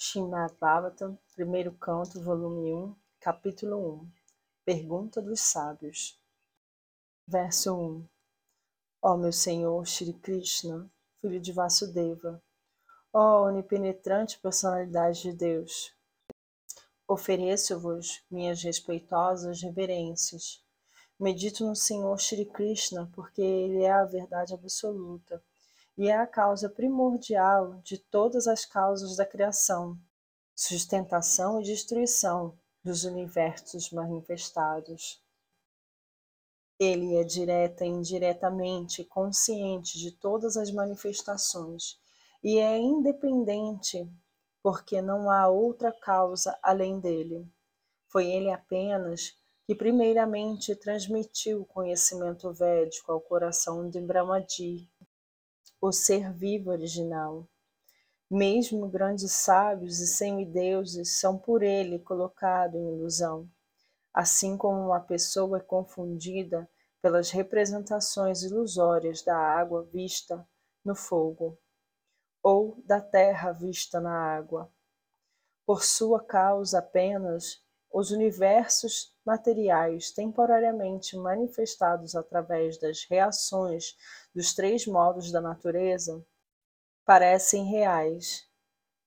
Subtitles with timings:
[0.00, 4.08] Srimad Bhagavatam, primeiro canto, volume 1, capítulo 1
[4.64, 6.16] Pergunta dos Sábios
[7.26, 8.08] Verso 1
[9.02, 10.88] Ó meu Senhor Shri Krishna,
[11.20, 12.40] filho de Vasudeva,
[13.12, 15.92] ó onipenetrante personalidade de Deus,
[17.08, 20.64] ofereço-vos minhas respeitosas reverências.
[21.18, 25.42] Medito no Senhor Shri Krishna porque ele é a verdade absoluta
[25.98, 29.98] e é a causa primordial de todas as causas da criação,
[30.54, 35.20] sustentação e destruição dos universos manifestados.
[36.78, 41.98] Ele é direta e indiretamente consciente de todas as manifestações
[42.44, 44.08] e é independente,
[44.62, 47.44] porque não há outra causa além dele.
[48.06, 54.88] Foi ele apenas que primeiramente transmitiu o conhecimento védico ao coração de Brahmadi,
[55.80, 57.48] o ser vivo original.
[58.30, 63.48] Mesmo grandes sábios e semideuses são por ele colocados em ilusão,
[64.12, 66.68] assim como uma pessoa é confundida
[67.00, 70.46] pelas representações ilusórias da água vista
[70.84, 71.58] no fogo,
[72.42, 74.70] ou da terra vista na água.
[75.64, 83.96] Por sua causa apenas, os universos materiais temporariamente manifestados através das reações
[84.34, 86.24] dos três modos da natureza
[87.04, 88.46] parecem reais,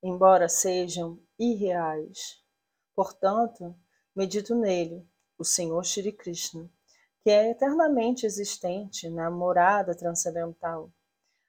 [0.01, 2.41] embora sejam irreais.
[2.95, 3.75] Portanto,
[4.15, 6.69] medito nele, o Senhor Shri Krishna,
[7.23, 10.91] que é eternamente existente na morada transcendental,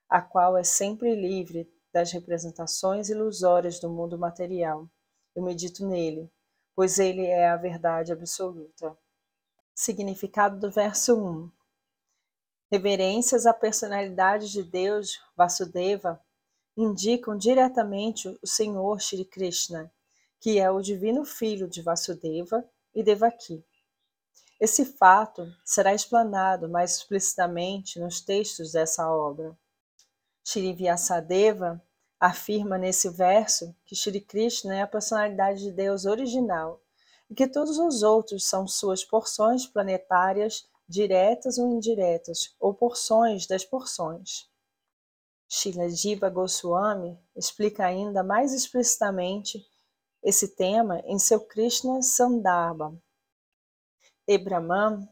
[0.08, 4.88] a qual é sempre livre das representações ilusórias do mundo material.
[5.34, 6.30] Eu medito nele,
[6.74, 8.96] pois ele é a verdade absoluta.
[9.74, 11.50] Significado do verso 1.
[12.70, 16.20] Reverências à personalidade de Deus, Vasudeva,
[16.76, 19.92] indicam diretamente o Senhor Shri Krishna,
[20.40, 23.64] que é o divino filho de Vasudeva e Devaki.
[24.58, 29.56] Esse fato será explanado mais explicitamente nos textos dessa obra.
[30.44, 31.82] Shri Vyasadeva
[32.22, 36.80] afirma nesse verso que Shri Krishna é a personalidade de Deus original
[37.28, 43.64] e que todos os outros são suas porções planetárias diretas ou indiretas, ou porções das
[43.64, 44.48] porções.
[45.48, 49.60] Shila Jiva Goswami explica ainda mais explicitamente
[50.22, 52.96] esse tema em seu Krishna Sandarbha.
[54.28, 55.08] E Brahman,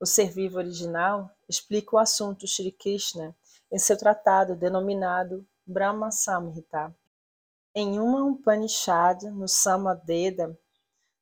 [0.00, 3.36] o ser vivo original, explica o assunto Shri Krishna
[3.70, 6.94] em seu tratado denominado Brahma Samhita.
[7.74, 10.58] Em uma Upanishad, no Samadeda,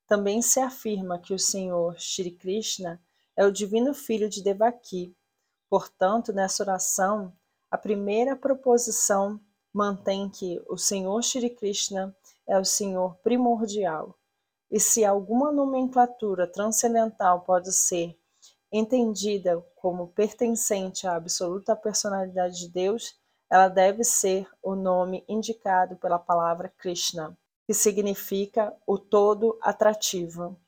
[0.04, 3.00] também se afirma que o Senhor Shri Krishna
[3.36, 5.16] é o divino filho de Devaki.
[5.70, 7.32] Portanto, nessa oração,
[7.70, 9.40] a primeira proposição
[9.72, 12.14] mantém que o Senhor Shri Krishna
[12.44, 14.18] é o Senhor primordial.
[14.68, 18.18] E se alguma nomenclatura transcendental pode ser
[18.72, 23.21] entendida como pertencente à absoluta personalidade de Deus,
[23.52, 27.36] ela deve ser o nome indicado pela palavra Krishna,
[27.66, 30.58] que significa o todo atrativo.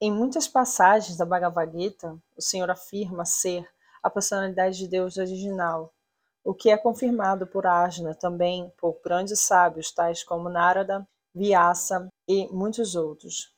[0.00, 3.64] Em muitas passagens da Bhagavad Gita, o Senhor afirma ser
[4.02, 5.94] a personalidade de Deus original,
[6.42, 12.48] o que é confirmado por Ajna também por grandes sábios tais como Narada, Vyasa e
[12.48, 13.54] muitos outros.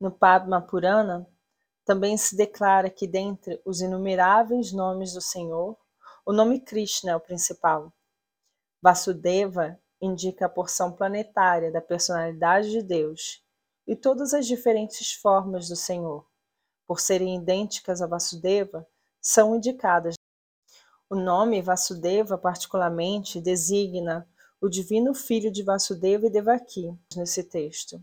[0.00, 1.28] No Padma Purana,
[1.84, 5.76] também se declara que dentre os inumeráveis nomes do Senhor,
[6.24, 7.92] o nome Krishna é o principal.
[8.82, 13.44] Vasudeva indica a porção planetária da personalidade de Deus
[13.86, 16.26] e todas as diferentes formas do Senhor,
[16.86, 18.86] por serem idênticas a Vasudeva,
[19.20, 20.14] são indicadas.
[21.08, 24.28] O nome Vasudeva, particularmente, designa
[24.60, 28.02] o divino filho de Vasudeva e Devaki nesse texto.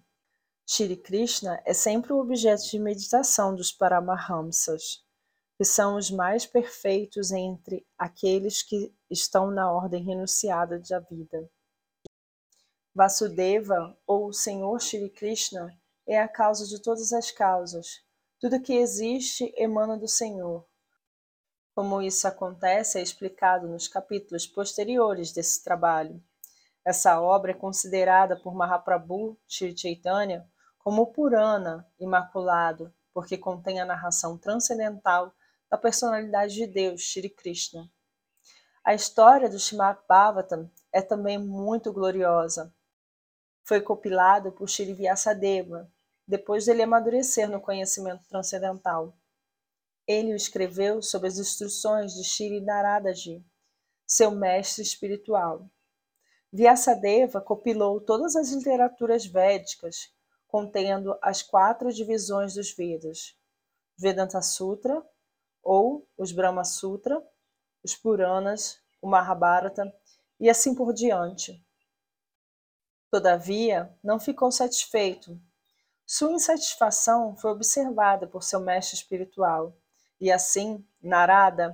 [0.65, 5.06] Shri Krishna é sempre o objeto de meditação dos Paramahamsas
[5.57, 11.49] que são os mais perfeitos entre aqueles que estão na ordem renunciada da vida.
[12.93, 15.75] Vasudeva, ou Senhor Shri Krishna,
[16.07, 18.03] é a causa de todas as causas.
[18.39, 20.63] Tudo que existe emana do Senhor.
[21.75, 26.23] Como isso acontece é explicado nos capítulos posteriores desse trabalho.
[26.85, 34.37] Essa obra é considerada por Mahaprabhu Shri Chaitanya como Purana, imaculado, porque contém a narração
[34.37, 35.33] transcendental
[35.69, 37.89] da personalidade de Deus, Shri Krishna.
[38.83, 42.73] A história do Srimad Bhagavatam é também muito gloriosa.
[43.63, 45.91] Foi compilado por Shri Vyasadeva,
[46.25, 49.17] depois dele amadurecer no conhecimento transcendental.
[50.07, 53.45] Ele o escreveu sob as instruções de Shri Naradaji,
[54.05, 55.69] seu mestre espiritual.
[56.51, 60.13] Vyasadeva compilou todas as literaturas védicas,
[60.47, 63.35] contendo as quatro divisões dos Vedas:
[63.97, 65.05] Vedanta Sutra,
[65.67, 67.21] ou os Brahma Sutra,
[67.83, 69.93] os Puranas, o Mahabharata
[70.39, 71.61] e assim por diante.
[73.11, 75.37] Todavia, não ficou satisfeito.
[76.05, 79.75] Sua insatisfação foi observada por seu mestre espiritual,
[80.21, 81.73] e assim, Narada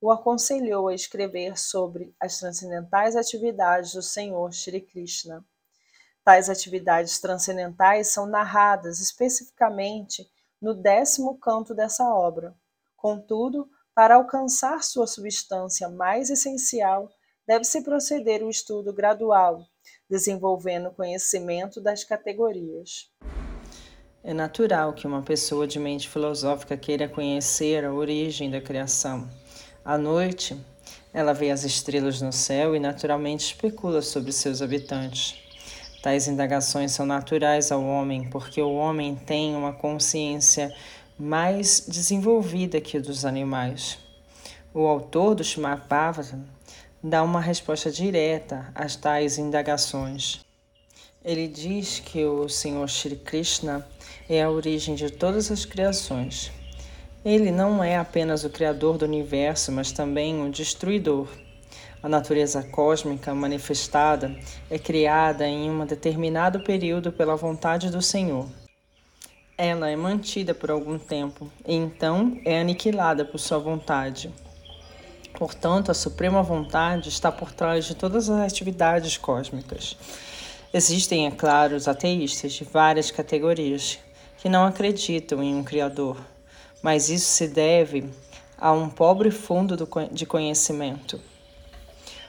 [0.00, 5.44] o aconselhou a escrever sobre as transcendentais atividades do Senhor Shri Krishna.
[6.24, 10.28] Tais atividades transcendentais são narradas especificamente
[10.60, 12.56] no décimo canto dessa obra.
[12.98, 17.08] Contudo, para alcançar sua substância mais essencial,
[17.46, 19.64] deve-se proceder o estudo gradual,
[20.10, 23.08] desenvolvendo conhecimento das categorias.
[24.22, 29.30] É natural que uma pessoa de mente filosófica queira conhecer a origem da criação.
[29.84, 30.60] À noite,
[31.14, 35.36] ela vê as estrelas no céu e naturalmente especula sobre seus habitantes.
[36.02, 40.72] Tais indagações são naturais ao homem, porque o homem tem uma consciência
[41.18, 43.98] mais desenvolvida que a dos animais.
[44.72, 46.38] O autor do Shimapavata
[47.02, 50.40] dá uma resposta direta às tais indagações.
[51.24, 53.84] Ele diz que o Senhor Shri Krishna
[54.28, 56.52] é a origem de todas as criações.
[57.24, 61.26] Ele não é apenas o criador do universo, mas também o destruidor.
[62.00, 64.32] A natureza cósmica manifestada
[64.70, 68.46] é criada em um determinado período pela vontade do Senhor.
[69.60, 74.32] Ela é mantida por algum tempo e então é aniquilada por sua vontade.
[75.34, 79.96] Portanto, a suprema vontade está por trás de todas as atividades cósmicas.
[80.72, 83.98] Existem, é claro, os ateístas de várias categorias
[84.36, 86.16] que não acreditam em um Criador,
[86.80, 88.08] mas isso se deve
[88.56, 89.76] a um pobre fundo
[90.12, 91.20] de conhecimento.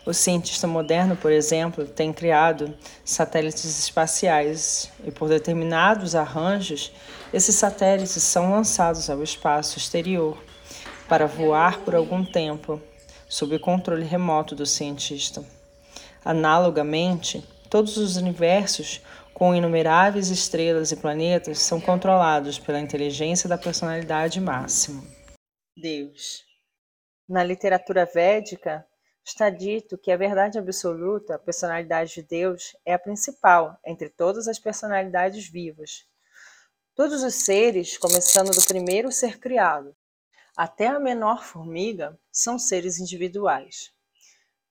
[0.04, 2.74] O cientista moderno, por exemplo, tem criado
[3.06, 6.92] satélites espaciais e, por determinados arranjos,
[7.34, 10.38] esses satélites são lançados ao espaço exterior
[11.08, 12.82] para voar por algum tempo,
[13.28, 15.44] sob o controle remoto do cientista.
[16.26, 19.02] Analogamente, todos os universos
[19.34, 25.02] com inumeráveis estrelas e planetas são controlados pela inteligência da personalidade máxima.
[25.78, 26.44] Deus.
[27.28, 28.86] Na literatura védica,
[29.24, 34.48] está dito que a verdade absoluta, a personalidade de Deus, é a principal entre todas
[34.48, 36.09] as personalidades vivas.
[37.00, 39.96] Todos os seres, começando do primeiro ser criado
[40.54, 43.94] até a menor formiga, são seres individuais.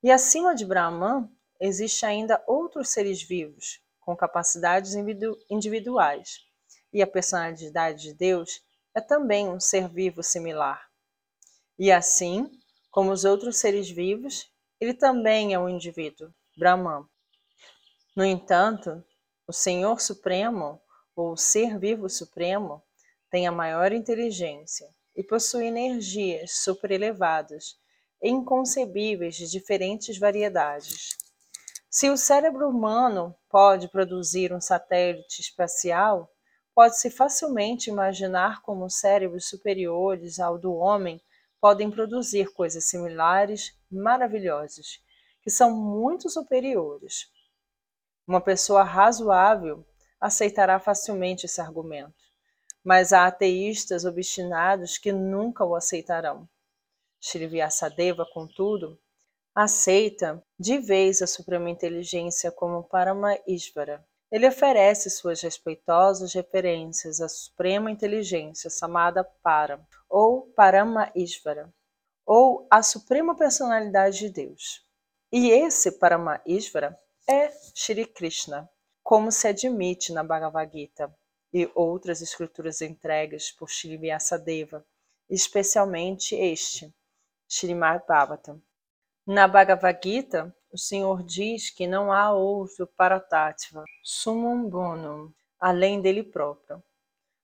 [0.03, 1.27] E acima de Brahman,
[1.59, 4.93] existe ainda outros seres vivos, com capacidades
[5.49, 6.41] individuais.
[6.93, 8.61] E a personalidade de Deus
[8.95, 10.87] é também um ser vivo similar.
[11.79, 12.51] E assim,
[12.91, 17.09] como os outros seres vivos, ele também é um indivíduo, Brahman.
[18.15, 19.03] No entanto,
[19.47, 20.79] o Senhor Supremo,
[21.19, 22.81] ou Ser Vivo Supremo,
[23.29, 27.77] tem a maior inteligência e possui energias superelevadas
[28.23, 31.17] inconcebíveis de diferentes variedades.
[31.91, 36.33] Se o cérebro humano pode produzir um satélite espacial,
[36.73, 41.21] pode-se facilmente imaginar como os cérebros superiores ao do homem
[41.61, 45.01] podem produzir coisas similares, maravilhosas,
[45.43, 47.27] que são muito superiores.
[48.25, 49.85] Uma pessoa razoável
[50.21, 52.15] aceitará facilmente esse argumento,
[52.85, 56.49] mas há ateístas obstinados que nunca o aceitarão.
[57.49, 58.99] Vyasadeva, contudo,
[59.55, 64.07] aceita de vez a suprema inteligência como Parama Ishvara.
[64.31, 71.73] Ele oferece suas respeitosas referências à suprema inteligência chamada Para, ou Parama Ishvara,
[72.25, 74.87] ou a suprema personalidade de Deus.
[75.33, 78.71] E esse Parama Ishvara é Shri Krishna,
[79.09, 81.11] como se admite na Bhagavad Gita
[81.51, 84.85] e outras escrituras entregues por Shri Vyasadeva,
[85.31, 86.95] especialmente este,
[87.49, 88.61] Srimad Bhagavatam.
[89.27, 96.03] Na Bhagavad Gita, o Senhor diz que não há outro para Tattva, sumum bonum, além
[96.03, 96.85] dele próprio.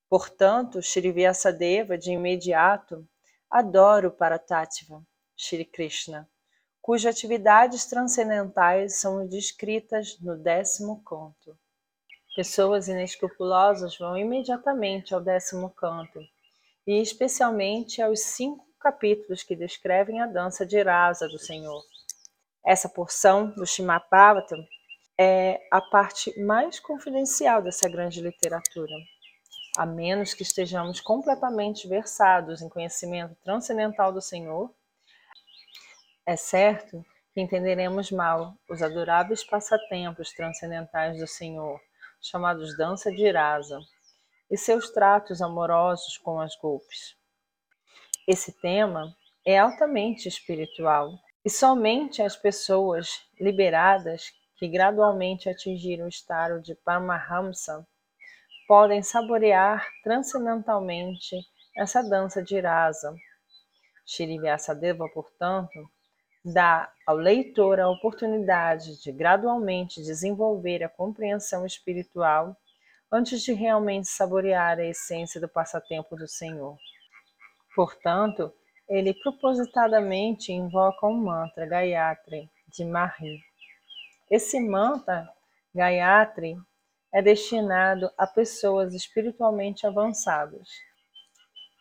[0.06, 3.08] Portanto, Shri Vyasadeva, de imediato,
[3.48, 5.02] adora o Paratattva,
[5.34, 6.28] Shri Krishna,
[6.84, 11.58] cujas atividades transcendentais são descritas no décimo canto.
[12.36, 16.20] Pessoas inescrupulosas vão imediatamente ao décimo canto,
[16.86, 21.82] e especialmente aos cinco capítulos que descrevem a dança de rasa do Senhor.
[22.62, 24.62] Essa porção do Shimapavatam
[25.18, 28.94] é a parte mais confidencial dessa grande literatura.
[29.78, 34.70] A menos que estejamos completamente versados em conhecimento transcendental do Senhor,
[36.26, 41.80] é certo que entenderemos mal os adoráveis passatempos transcendentais do Senhor,
[42.20, 43.78] chamados dança de Irasa,
[44.50, 47.16] e seus tratos amorosos com as golpes.
[48.26, 49.14] Esse tema
[49.44, 57.86] é altamente espiritual e somente as pessoas liberadas que gradualmente atingiram o estado de Paramahamsa
[58.66, 61.36] podem saborear transcendentalmente
[61.76, 63.14] essa dança de rasa.
[64.06, 65.90] Shri Vyasadeva, portanto,
[66.44, 72.54] dá ao leitor a oportunidade de gradualmente desenvolver a compreensão espiritual
[73.10, 76.76] antes de realmente saborear a essência do passatempo do Senhor.
[77.74, 78.52] Portanto,
[78.88, 83.40] ele propositadamente invoca um mantra Gayatri de Mahi.
[84.30, 85.26] Esse mantra
[85.74, 86.56] Gayatri
[87.12, 90.68] é destinado a pessoas espiritualmente avançadas.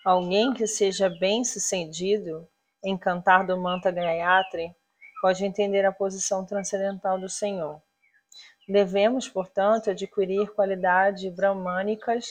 [0.06, 2.48] Alguém que seja bem-sucedido
[2.84, 4.76] em cantar do mantra Gayatri
[5.22, 7.82] pode entender a posição transcendental do Senhor.
[8.68, 12.26] Devemos, portanto, adquirir qualidades brahmânicas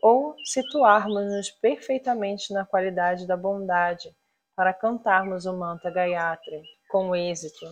[0.00, 4.14] ou situarmos-nos perfeitamente na qualidade da bondade
[4.54, 7.66] para cantarmos o mantra Gayatri com êxito.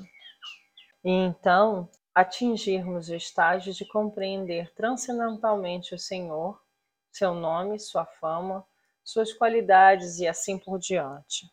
[1.04, 6.60] E então atingirmos o estágio de compreender transcendentalmente o Senhor,
[7.12, 8.66] seu nome, sua fama,
[9.04, 11.46] suas qualidades e assim por diante.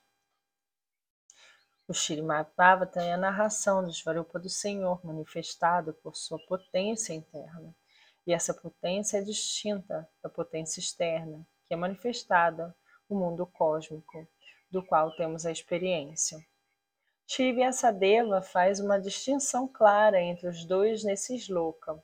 [1.85, 1.93] O
[2.25, 7.75] Bhagavatam é a narração do Svarupa do Senhor manifestado por sua potência interna
[8.25, 12.73] e essa potência é distinta da potência externa, que é manifestada
[13.09, 14.25] no mundo cósmico,
[14.71, 16.37] do qual temos a experiência.
[17.27, 22.01] Shri Vyasadeva faz uma distinção clara entre os dois nesse sloka.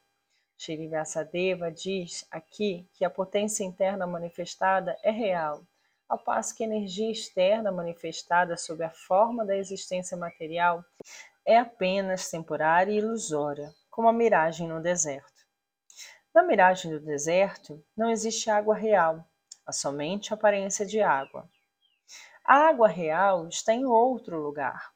[0.58, 5.66] Shri Vyasadeva diz aqui que a potência interna manifestada é real,
[6.10, 10.84] ao passo que a energia externa manifestada sob a forma da existência material
[11.46, 15.46] é apenas temporária e ilusória, como a miragem no deserto.
[16.34, 19.24] Na miragem do deserto, não existe água real,
[19.66, 21.48] há somente aparência de água.
[22.44, 24.92] A água real está em outro lugar.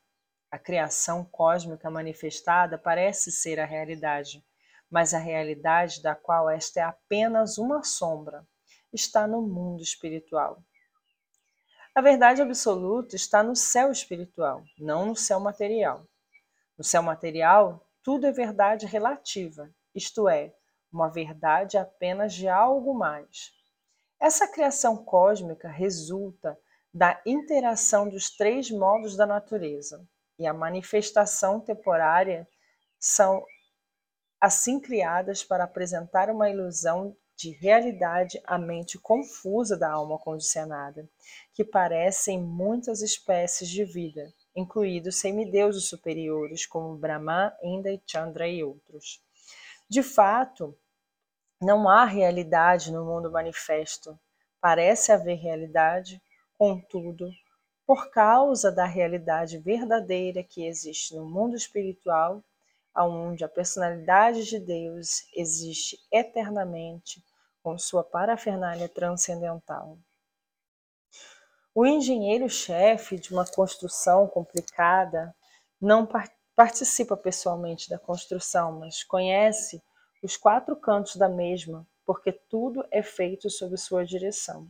[0.49, 4.43] A criação cósmica manifestada parece ser a realidade,
[4.89, 8.43] mas a realidade da qual esta é apenas uma sombra
[8.91, 10.63] está no mundo espiritual.
[11.95, 16.07] A verdade absoluta está no céu espiritual, não no céu material.
[16.75, 20.51] No céu material, tudo é verdade relativa, isto é,
[20.91, 23.51] uma verdade apenas de algo mais.
[24.19, 26.57] Essa criação cósmica resulta
[26.91, 30.03] da interação dos três modos da natureza,
[30.39, 32.47] e a manifestação temporária
[32.99, 33.45] são
[34.41, 41.09] assim criadas para apresentar uma ilusão de realidade à mente confusa da alma condicionada,
[41.53, 48.63] que parece em muitas espécies de vida, incluídos semideuses superiores como Brahma, Indra Chandra e
[48.63, 49.21] outros.
[49.89, 50.73] De fato,
[51.61, 54.17] não há realidade no mundo manifesto.
[54.61, 56.21] Parece haver realidade,
[56.57, 57.29] contudo,
[57.85, 62.41] por causa da realidade verdadeira que existe no mundo espiritual,
[62.95, 67.21] onde a personalidade de Deus existe eternamente
[67.63, 69.97] com sua parafernália transcendental.
[71.73, 75.33] O engenheiro-chefe de uma construção complicada
[75.81, 76.07] não
[76.55, 79.81] participa pessoalmente da construção, mas conhece
[80.21, 84.67] os quatro cantos da mesma, porque tudo é feito sob sua direção.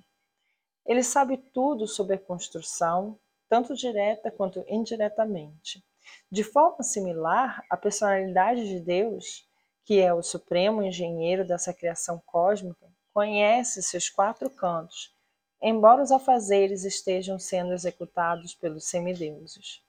[0.85, 3.19] Ele sabe tudo sobre a construção,
[3.49, 5.83] tanto direta quanto indiretamente.
[6.31, 9.47] De forma similar, a personalidade de Deus,
[9.85, 12.82] que é o supremo engenheiro dessa criação cósmica,
[13.13, 15.13] conhece seus quatro cantos,
[15.61, 19.81] embora os afazeres estejam sendo executados pelos semideuses.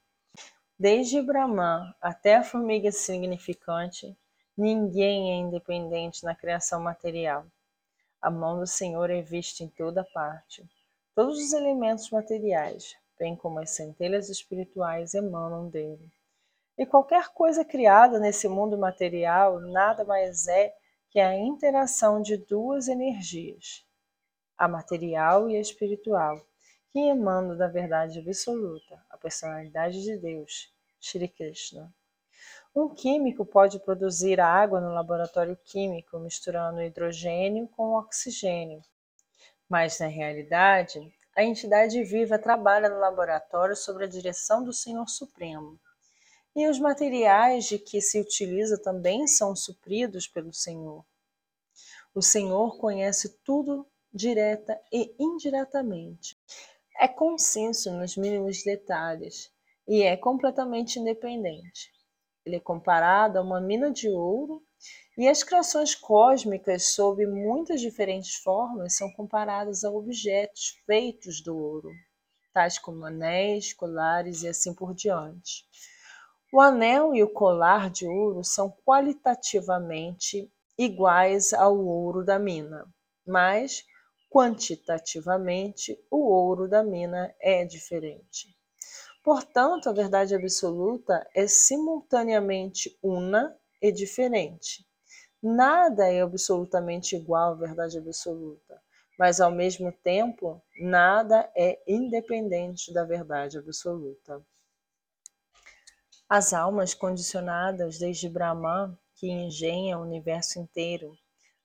[0.79, 4.17] Desde Brahman até a formiga significante,
[4.57, 7.45] Ninguém é independente na criação material.
[8.23, 10.65] A mão do Senhor é vista em toda parte.
[11.13, 16.09] Todos os elementos materiais, bem como as centelhas espirituais, emanam dele.
[16.79, 20.73] E qualquer coisa criada nesse mundo material nada mais é
[21.15, 23.87] que a interação de duas energias,
[24.59, 26.45] a material e a espiritual,
[26.91, 31.95] que emanam da verdade absoluta, a personalidade de Deus, Shri Krishna.
[32.75, 38.83] Um químico pode produzir água no laboratório químico misturando hidrogênio com oxigênio.
[39.69, 45.79] Mas, na realidade, a entidade viva trabalha no laboratório sob a direção do Senhor Supremo.
[46.57, 51.05] E os materiais de que se utiliza também são supridos pelo Senhor.
[52.15, 56.39] O Senhor conhece tudo direta e indiretamente.
[57.01, 59.51] É consenso nos mínimos detalhes
[59.89, 61.91] e é completamente independente.
[62.47, 64.63] Ele é comparado a uma mina de ouro
[65.19, 71.91] e as criações cósmicas, sob muitas diferentes formas, são comparadas a objetos feitos do ouro,
[72.53, 75.65] tais como anéis, colares e assim por diante.
[76.57, 82.87] O anel e o colar de ouro são qualitativamente iguais ao ouro da mina,
[83.27, 83.85] mas
[84.31, 88.57] quantitativamente o ouro da mina é diferente.
[89.25, 94.87] Portanto, a verdade absoluta é simultaneamente una e diferente.
[95.43, 98.81] Nada é absolutamente igual à verdade absoluta,
[99.19, 104.41] mas ao mesmo tempo, nada é independente da verdade absoluta.
[106.29, 111.15] As almas condicionadas desde Brahman, que engenham o universo inteiro,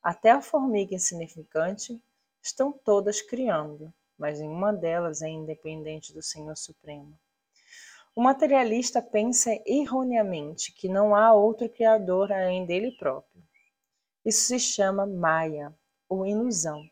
[0.03, 2.01] até a formiga insignificante,
[2.43, 7.17] estão todas criando, mas nenhuma delas é independente do Senhor Supremo.
[8.13, 13.41] O materialista pensa erroneamente que não há outro Criador além dele próprio.
[14.25, 15.73] Isso se chama Maya,
[16.09, 16.83] ou ilusão.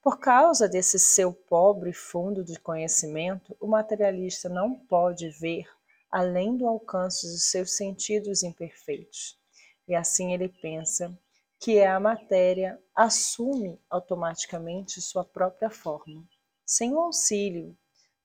[0.00, 5.68] Por causa desse seu pobre fundo de conhecimento, o materialista não pode ver
[6.12, 9.40] além do alcance dos seus sentidos imperfeitos.
[9.88, 11.18] E assim ele pensa
[11.58, 16.22] que é a matéria assume automaticamente sua própria forma,
[16.66, 17.76] sem o auxílio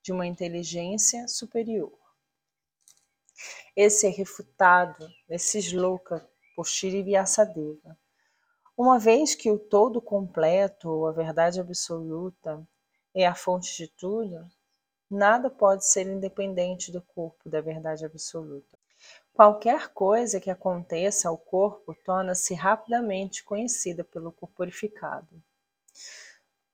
[0.04, 1.98] de uma inteligência superior.
[3.76, 7.98] Esse é refutado nesse sloka por Shri Vyasadeva.
[8.76, 12.68] Uma vez que o todo completo, ou a verdade absoluta,
[13.16, 14.50] é a fonte de tudo,
[15.10, 18.78] nada pode ser independente do corpo da verdade absoluta.
[19.34, 25.42] Qualquer coisa que aconteça ao corpo torna-se rapidamente conhecida pelo corporificado.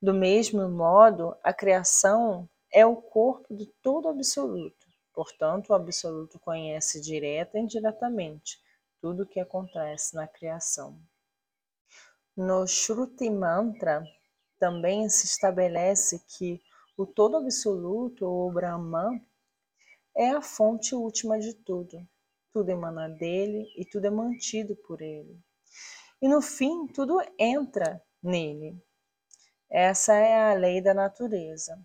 [0.01, 4.87] Do mesmo modo, a criação é o corpo do todo absoluto.
[5.13, 8.59] Portanto, o absoluto conhece direta e indiretamente
[8.99, 10.97] tudo o que acontece na criação.
[12.35, 14.03] No Shruti Mantra
[14.57, 16.59] também se estabelece que
[16.95, 19.19] o todo absoluto, ou Brahman,
[20.15, 22.07] é a fonte última de tudo.
[22.51, 25.39] Tudo emana dele e tudo é mantido por ele.
[26.21, 28.79] E no fim, tudo entra nele.
[29.69, 31.83] Essa é a lei da natureza.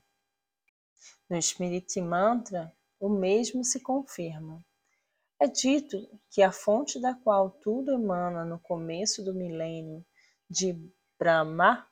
[1.29, 4.63] No Smriti Mantra, o mesmo se confirma.
[5.41, 5.97] É dito
[6.31, 10.05] que a fonte da qual tudo emana no começo do milênio
[10.51, 10.75] de
[11.19, 11.89] Brahma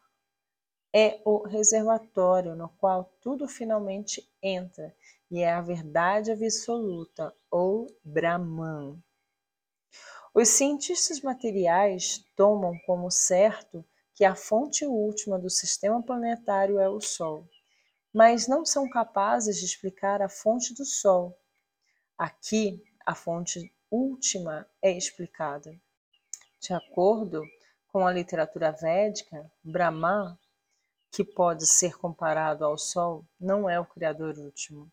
[0.96, 4.94] é o reservatório no qual tudo finalmente entra
[5.30, 8.96] e é a verdade absoluta, ou Brahman.
[10.32, 17.00] Os cientistas materiais tomam como certo que a fonte última do sistema planetário é o
[17.00, 17.46] Sol
[18.16, 21.38] mas não são capazes de explicar a fonte do Sol.
[22.16, 25.78] Aqui, a fonte última é explicada.
[26.58, 27.42] De acordo
[27.88, 30.34] com a literatura védica, Brahman,
[31.16, 34.92] que pode ser comparado ao Sol, não é o Criador último.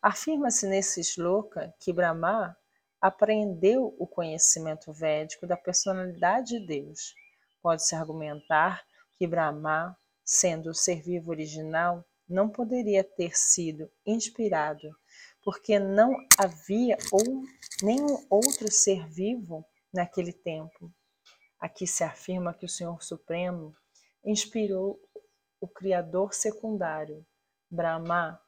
[0.00, 2.56] Afirma-se nesse shloka que Brahma
[3.00, 7.16] apreendeu o conhecimento védico da personalidade de Deus.
[7.60, 8.86] Pode-se argumentar
[9.18, 14.96] que Brahma, sendo o ser vivo original, não poderia ter sido inspirado,
[15.42, 17.42] porque não havia ou
[17.82, 20.92] nenhum outro ser vivo naquele tempo.
[21.58, 23.74] Aqui se afirma que o Senhor Supremo
[24.24, 25.00] inspirou
[25.60, 27.24] o Criador secundário,
[27.70, 28.40] Brahma,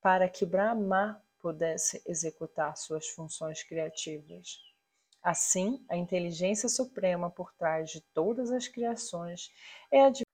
[0.00, 4.58] para que Brahma pudesse executar suas funções criativas.
[5.22, 9.50] Assim, a inteligência suprema por trás de todas as criações
[9.90, 10.24] é a de...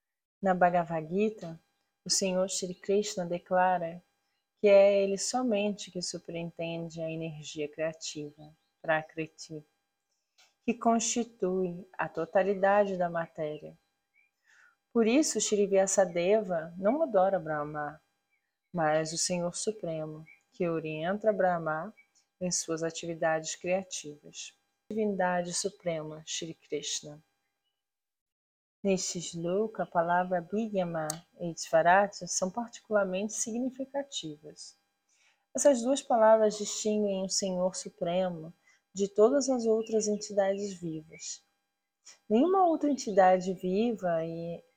[0.42, 1.61] Na Bhagavad Gita,
[2.05, 4.03] o Senhor Shri Krishna declara
[4.61, 9.64] que é Ele somente que superintende a energia criativa, Prakriti,
[10.64, 13.77] que constitui a totalidade da matéria.
[14.92, 17.98] Por isso, Shri Vyasadeva não adora Brahma,
[18.70, 21.94] mas o Senhor Supremo, que orienta Brahma
[22.38, 24.55] em suas atividades criativas.
[24.90, 27.24] Divindade Suprema, Shri Krishna.
[28.83, 31.09] Neste shloka, a palavra Bhigyama
[31.40, 34.76] e Svarata são particularmente significativas.
[35.55, 38.52] Essas duas palavras distinguem o Senhor Supremo
[38.92, 41.42] de todas as outras entidades vivas.
[42.28, 44.24] Nenhuma outra entidade viva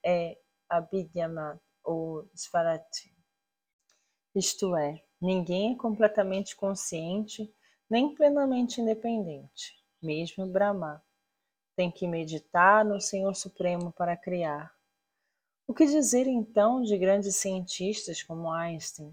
[0.06, 0.38] é
[0.70, 3.14] Abhigyama ou Svarati.
[4.36, 7.54] Isto é, ninguém é completamente consciente
[7.90, 11.04] nem plenamente independente, mesmo Brahma
[11.76, 14.74] tem que meditar no Senhor Supremo para criar.
[15.68, 19.12] O que dizer então de grandes cientistas como Einstein?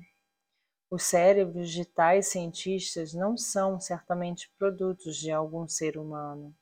[0.88, 6.54] Os cérebros de tais cientistas não são certamente produtos de algum ser humano.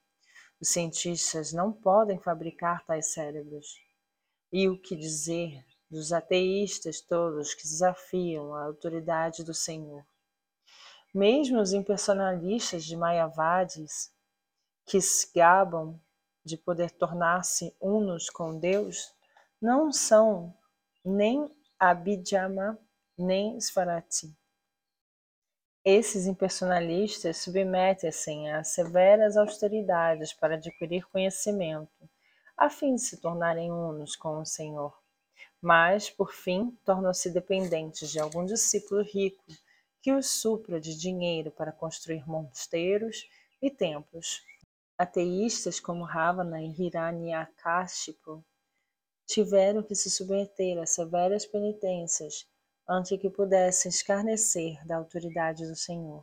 [0.60, 3.66] Os cientistas não podem fabricar tais cérebros.
[4.52, 10.04] E o que dizer dos ateístas todos que desafiam a autoridade do Senhor?
[11.14, 14.12] Mesmo os impersonalistas de Mayavadis,
[14.84, 16.00] que se gabam
[16.44, 19.14] de poder tornar-se unos com Deus,
[19.60, 20.52] não são
[21.04, 22.76] nem Abhidhamma
[23.16, 24.36] nem Svarati.
[25.84, 32.09] Esses impersonalistas submetem-se a severas austeridades para adquirir conhecimento,
[32.60, 34.94] a fim de se tornarem unos com o Senhor.
[35.62, 39.42] Mas, por fim, tornam-se dependentes de algum discípulo rico
[40.02, 43.26] que os supra de dinheiro para construir mosteiros
[43.62, 44.42] e templos.
[44.98, 48.44] Ateístas como Ravana e Hiranyakashipu
[49.26, 52.46] tiveram que se submeter a severas penitências
[52.86, 56.22] antes que pudessem escarnecer da autoridade do Senhor.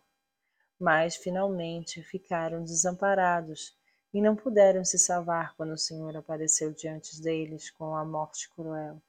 [0.79, 3.75] Mas, finalmente, ficaram desamparados
[4.17, 8.99] e não puderam se salvar quando o Senhor apareceu diante deles com a morte cruel.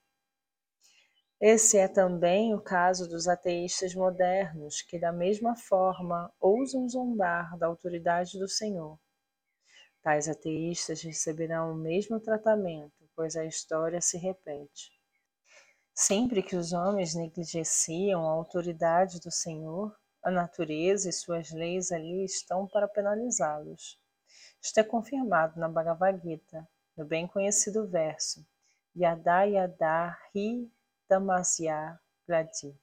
[1.41, 7.67] Esse é também o caso dos ateístas modernos, que da mesma forma ousam zombar da
[7.67, 8.99] autoridade do Senhor.
[10.03, 14.93] Tais ateístas receberão o mesmo tratamento, pois a história se repete.
[15.95, 22.27] Sempre que os homens negligenciam a autoridade do Senhor, a natureza e suas leis ali
[22.27, 23.98] estão para penalizá-los.
[24.77, 28.47] É confirmado na Bhagavad Gita, no bem conhecido verso
[28.97, 30.71] Yada Yada Hi
[31.09, 32.79] Tamasya Gradi.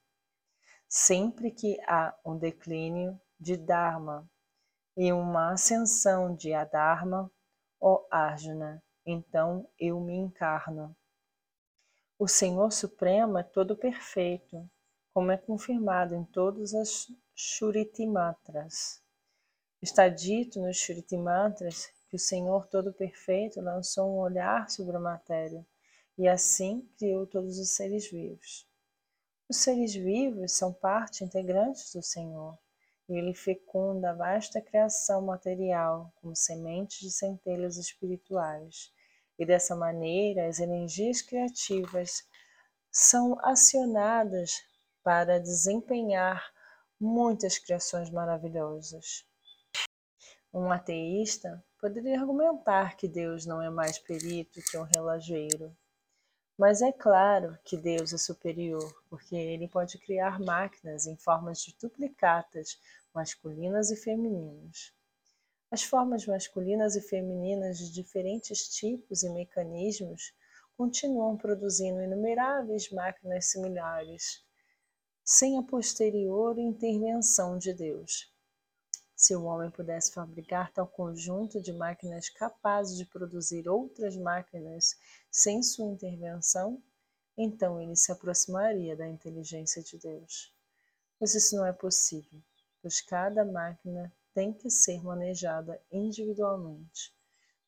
[0.90, 4.30] Sempre que há um declínio de Dharma
[4.98, 7.32] e uma ascensão de Adharma,
[7.80, 10.96] ó Arjuna, então eu me encarno.
[12.18, 14.70] O Senhor Supremo é todo perfeito,
[15.14, 19.05] como é confirmado em todas as Shuritimatras.
[19.86, 25.64] Está dito nos Shuritimatras que o Senhor Todo Perfeito lançou um olhar sobre a matéria
[26.18, 28.68] e assim criou todos os seres vivos.
[29.48, 32.58] Os seres vivos são parte integrante do Senhor,
[33.08, 38.92] e ele fecunda a vasta criação material como sementes de centelhas espirituais.
[39.38, 42.28] E dessa maneira, as energias criativas
[42.92, 44.64] são acionadas
[45.04, 46.52] para desempenhar
[47.00, 49.24] muitas criações maravilhosas.
[50.58, 55.76] Um ateísta poderia argumentar que Deus não é mais perito que um relojeiro,
[56.58, 61.76] mas é claro que Deus é superior, porque ele pode criar máquinas em formas de
[61.78, 62.80] duplicatas
[63.14, 64.94] masculinas e femininas.
[65.70, 70.34] As formas masculinas e femininas de diferentes tipos e mecanismos
[70.78, 74.42] continuam produzindo inumeráveis máquinas similares,
[75.22, 78.34] sem a posterior intervenção de Deus.
[79.16, 84.98] Se o homem pudesse fabricar tal conjunto de máquinas capazes de produzir outras máquinas
[85.32, 86.84] sem sua intervenção,
[87.38, 90.54] então ele se aproximaria da inteligência de Deus.
[91.20, 92.42] Mas isso não é possível,
[92.82, 97.16] pois cada máquina tem que ser manejada individualmente.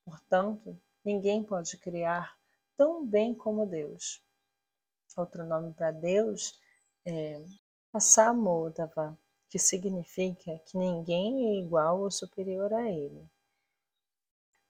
[0.04, 2.38] Portanto, ninguém pode criar
[2.76, 4.22] tão bem como Deus.
[5.16, 6.60] Outro nome para Deus
[7.06, 7.42] é
[7.94, 9.18] Asamodava,
[9.50, 13.30] que significa que ninguém é igual ou superior a ele.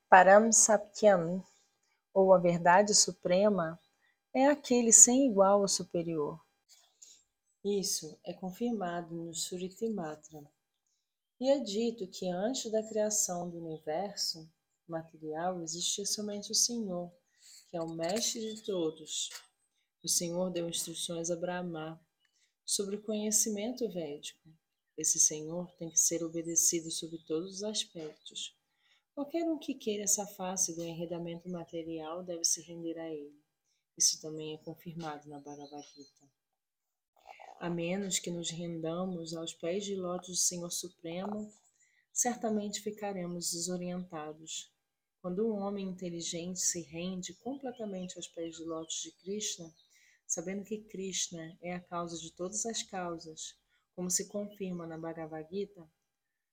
[0.10, 1.44] Param Satyam,
[2.14, 3.80] ou a verdade suprema,
[4.34, 6.40] é aquele sem igual ou superior.
[7.64, 10.44] Isso é confirmado no Suritimatra.
[11.40, 14.50] E é dito que antes da criação do universo
[14.88, 17.12] material existia somente o Senhor,
[17.70, 19.30] que é o mestre de todos.
[20.04, 22.00] O Senhor deu instruções a Brahma
[22.66, 24.50] sobre o conhecimento védico.
[24.98, 28.58] Esse Senhor tem que ser obedecido sob todos os aspectos.
[29.14, 33.40] Qualquer um que queira safar-se do enredamento material deve se render a ele.
[33.96, 36.28] Isso também é confirmado na Bhagavad Gita.
[37.60, 41.52] A menos que nos rendamos aos pés de lótus do Senhor Supremo,
[42.12, 44.72] certamente ficaremos desorientados.
[45.22, 49.72] Quando um homem inteligente se rende completamente aos pés de lótus de Krishna,
[50.26, 53.56] sabendo que Krishna é a causa de todas as causas,
[53.98, 55.84] como se confirma na Bhagavad Gita,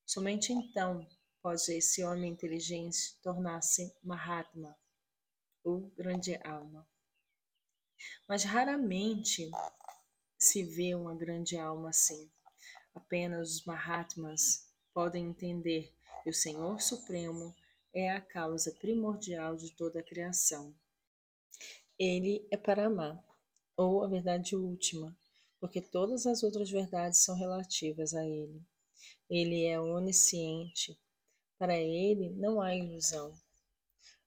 [0.06, 1.06] somente então
[1.42, 4.74] pode esse homem inteligente tornar-se Mahatma,
[5.62, 6.88] ou grande alma.
[8.26, 9.50] Mas raramente
[10.38, 12.32] se vê uma grande alma assim.
[12.94, 17.54] Apenas os Mahatmas podem entender que o Senhor Supremo
[17.92, 20.74] é a causa primordial de toda a criação.
[21.98, 23.22] Ele é Paramá,
[23.76, 25.14] ou a verdade última,
[25.64, 28.60] porque todas as outras verdades são relativas a ele.
[29.30, 30.94] Ele é onisciente.
[31.58, 33.34] Para ele não há ilusão.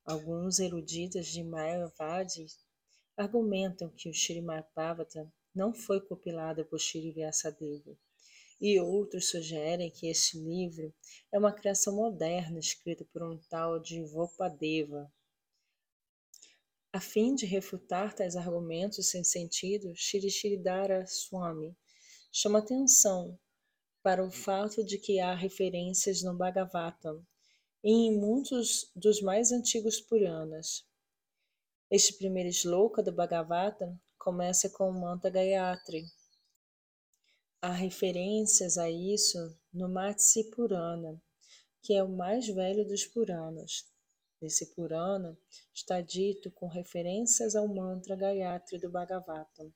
[0.04, 2.48] Alguns eruditas de Mayavadi
[3.16, 7.96] argumentam que o Srimad Bhagavatam não foi compilado por Shri Vyasadeva,
[8.60, 10.92] e outros sugerem que este livro
[11.32, 15.08] é uma criação moderna escrita por um tal de Vopadeva.
[16.98, 21.78] A fim de refutar tais argumentos sem sentido, Shri Shridhara Swami
[22.32, 23.38] chama atenção
[24.02, 27.24] para o fato de que há referências no Bhagavatam
[27.84, 30.88] e em muitos dos mais antigos Puranas.
[31.92, 36.04] Este primeiro sloka do Bhagavatam começa com o mantra Gayatri.
[37.62, 41.22] Há referências a isso no Matsi Purana,
[41.84, 43.86] que é o mais velho dos Puranas.
[44.40, 45.36] Nesse Purana
[45.74, 49.74] está dito com referências ao mantra Gayatri do Bhagavatam,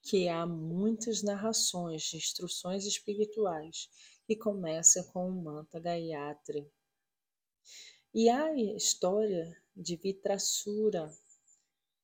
[0.00, 3.90] que há muitas narrações de instruções espirituais
[4.26, 6.66] que começam com o mantra Gayatri.
[8.14, 11.12] E há a história de Vitrasura.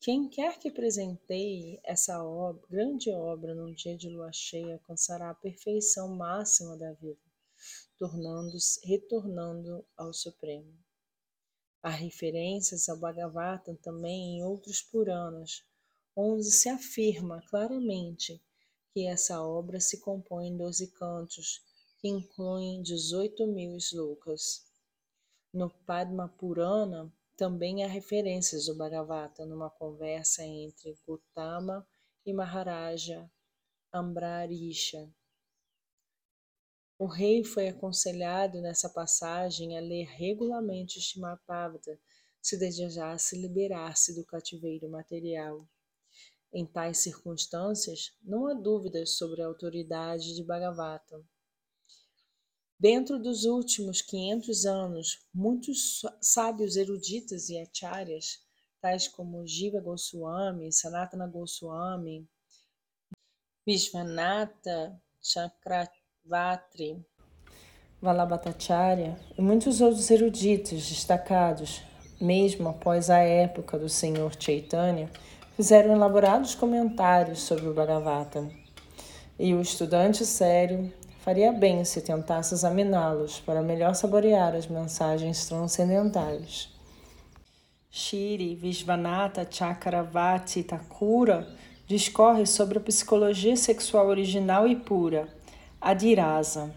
[0.00, 5.34] Quem quer que presenteie essa obra, grande obra num dia de lua cheia alcançará a
[5.34, 7.24] perfeição máxima da vida,
[7.96, 10.87] tornando-se, retornando ao Supremo.
[11.82, 15.62] Há referências ao Bhagavatam também em outros Puranas,
[16.14, 18.42] onde se afirma claramente
[18.92, 21.62] que essa obra se compõe em doze cantos,
[22.00, 24.66] que incluem 18 mil slokas.
[25.52, 31.86] No Padma Purana também há referências do Bhagavata numa conversa entre Gautama
[32.26, 33.30] e Maharaja
[33.92, 35.08] Ambrarisha.
[36.98, 41.96] O rei foi aconselhado nessa passagem a ler regularmente Shimapavata
[42.42, 45.64] se desejasse liberar-se do cativeiro material.
[46.52, 51.24] Em tais circunstâncias, não há dúvidas sobre a autoridade de Bhagavatam.
[52.80, 58.44] Dentro dos últimos 500 anos, muitos sábios eruditas e acharyas,
[58.80, 62.28] tais como Jiva Goswami, Sanatana Goswami,
[63.64, 65.00] Vishwanatha
[66.28, 67.02] Chakravatri,
[68.02, 71.82] Valabhatacharya e muitos outros eruditos destacados,
[72.20, 75.10] mesmo após a época do Senhor Chaitanya,
[75.56, 78.50] fizeram elaborados comentários sobre o Bhagavatam.
[79.38, 86.68] E o estudante sério faria bem se tentasse examiná-los para melhor saborear as mensagens transcendentais.
[87.90, 91.48] Shri Vishvanatha Chakravati Thakura
[91.86, 95.37] discorre sobre a psicologia sexual original e pura,
[95.80, 96.74] a dirasa,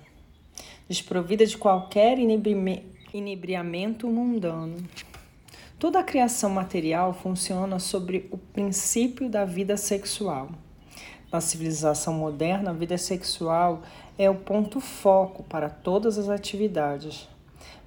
[0.88, 2.18] desprovida de qualquer
[3.14, 4.78] inebriamento mundano.
[5.80, 10.50] Toda a criação material funciona sobre o princípio da vida sexual.
[11.32, 13.82] Na civilização moderna, a vida sexual
[14.18, 17.28] é o ponto foco para todas as atividades.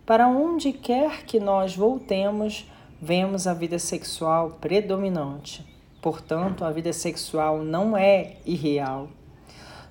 [0.05, 2.67] Para onde quer que nós voltemos,
[3.01, 5.65] vemos a vida sexual predominante.
[6.03, 9.09] Portanto, a vida sexual não é irreal.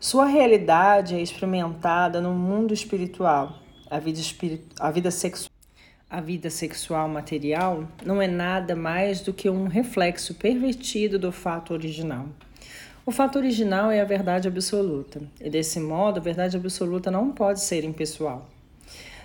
[0.03, 3.57] Sua realidade é experimentada no mundo espiritual.
[3.89, 4.61] A vida, espirit...
[4.77, 5.49] a vida sexual
[6.09, 11.71] a vida sexual material não é nada mais do que um reflexo pervertido do fato
[11.71, 12.27] original.
[13.05, 17.61] O fato original é a verdade absoluta, e desse modo, a verdade absoluta não pode
[17.61, 18.49] ser impessoal.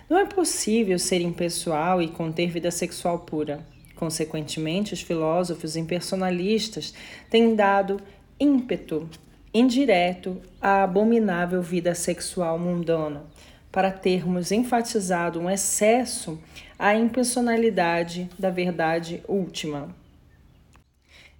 [0.08, 3.66] Não é possível ser impessoal e conter vida sexual pura.
[3.96, 6.94] Consequentemente, os filósofos impersonalistas
[7.28, 8.00] têm dado
[8.38, 9.10] ímpeto
[9.52, 13.24] indireto à abominável vida sexual mundana,
[13.72, 16.38] para termos enfatizado um excesso
[16.78, 19.94] à impersonalidade da verdade última.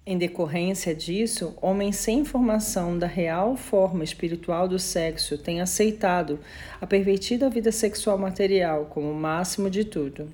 [0.05, 6.39] Em decorrência disso, homens sem informação da real forma espiritual do sexo têm aceitado
[6.81, 10.27] a pervertida vida sexual material como o máximo de tudo.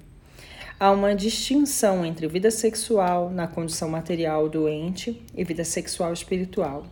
[0.80, 6.86] Há uma distinção entre vida sexual na condição material doente e vida sexual espiritual.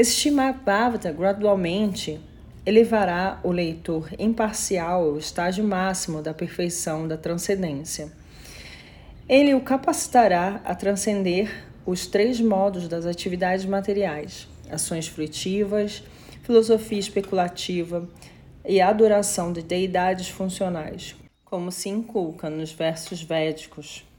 [0.00, 2.18] Esse Shimabhavata gradualmente
[2.64, 8.10] elevará o leitor imparcial ao estágio máximo da perfeição da transcendência.
[9.28, 16.02] Ele o capacitará a transcender os três modos das atividades materiais: ações fruitivas,
[16.44, 18.08] filosofia especulativa
[18.64, 24.09] e adoração de deidades funcionais, como se inculca nos versos védicos.